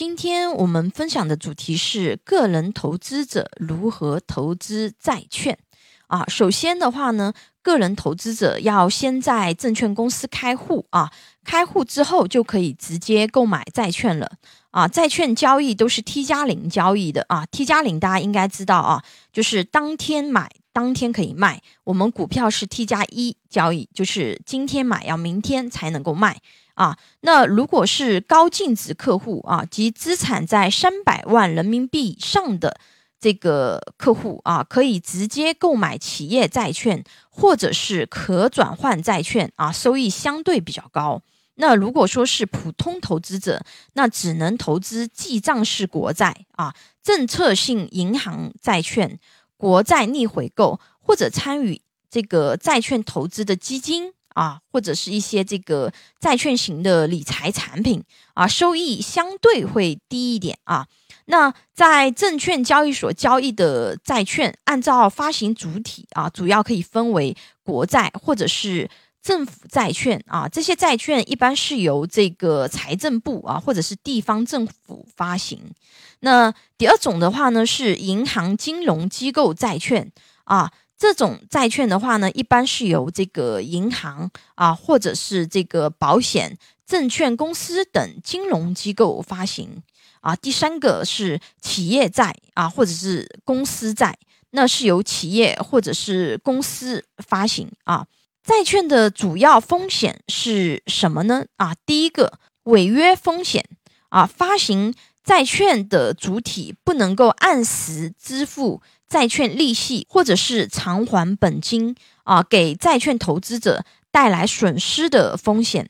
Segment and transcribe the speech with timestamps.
[0.00, 5.58] 今天我们分享的主题是个人投资者如何投资债券
[6.06, 6.24] 啊。
[6.26, 11.12] 首先的话呢，个人投资者要先在证券公司开户啊，
[11.44, 14.32] 开户之后就可以直接购买债券了
[14.70, 14.88] 啊。
[14.88, 20.50] 债券交易都是 T 加零交易的啊，T 加零大家应该知道啊，就是当天买。
[20.72, 26.40] 当天可以卖，我们股票是 T 加一交易，就是今天买要明天才能够卖
[26.74, 26.96] 啊。
[27.22, 32.78] 那如果是高净值客户啊，及资产在三百万人民币以上的
[33.18, 41.20] 这个客户啊，可以直接购买企业债券或者是可转换债券啊，收益相对比较高。
[41.56, 49.18] 那如果说是普通投资者，那只能投资记账式国债啊，政策性银行债券。
[49.60, 58.02] 国债逆回购，或者参与这个债券投资的基金啊，或者是一些这个债券型的理财产品
[58.32, 60.86] 啊，收益相对会低一点啊。
[61.26, 68.88] 那在证券交易所交易的债券，按照发行主体啊，主要可以分为国债或者是
[69.22, 70.48] 政府债券啊。
[70.48, 75.72] 这些债券一般是由这个财政部啊，或者是地方政府发行。
[76.20, 80.12] 那第二种的话呢，是银行金融机构债券
[80.44, 89.82] 啊，这种债券的话呢，一般是由这个银行啊，或者是这个保险、证券公司等金融机构发行
[90.20, 90.36] 啊。
[90.36, 94.18] 第三个是企业债啊，或者是公司债，
[94.50, 98.06] 那是由企业或者是公司发行啊。
[98.42, 101.44] 债券的主要风险是什么呢？
[101.56, 103.64] 啊，第一个违约风险
[104.08, 104.94] 啊，发行。
[105.22, 115.86] 债券的主体不能够按时支付债券利息，或者是偿还本金啊，给债券投资者带来损失的风险。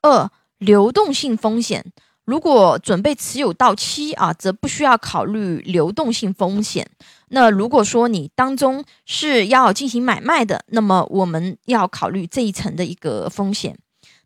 [0.00, 1.92] 二、流动性风险，
[2.24, 6.88] 如果准备持有到期啊，则不需要考虑流动性风险。
[7.28, 13.76] 那如果说你当中是要进行买卖的，那么我们要考虑这一层的一个风险。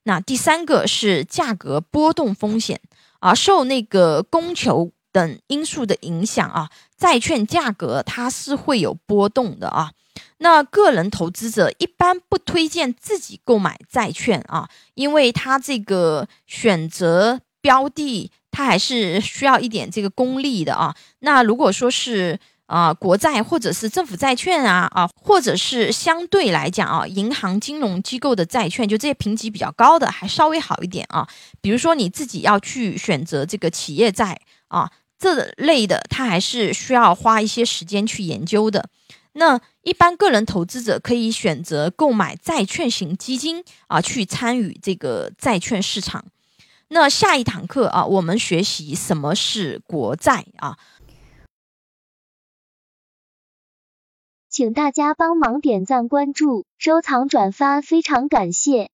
[0.02, 2.80] 那第三个是价格波动风险。
[3.20, 9.90] 啊，受那个供求等因素的影响啊，债券价格它是会有波动的啊。
[10.38, 20.94] 那个人投资者一般不推荐自己购买债券啊，因为他这个选择标的，它还是需要一点这个功力的啊。
[21.18, 22.38] 那如果说是。
[22.66, 31.24] 啊，国债或者是政府债券啊，啊，或者是相对来讲啊，银行金融机构的债券，就这些评级比较高的，还稍微好一点啊。
[31.60, 38.88] 比如说你自己要去选择这个企业债啊这类的，它还是需要花一些时间去研究的。
[39.34, 46.24] 那一般个人投资者可以选择购买债券型基金啊，去参与这个债券市场。
[46.88, 50.78] 那下一堂课啊，我们学习什么是国债啊。
[54.48, 58.90] 请大家帮忙点赞、关注、收藏、转发，非常感谢。